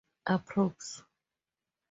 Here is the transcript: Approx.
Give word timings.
Approx. 0.33 0.87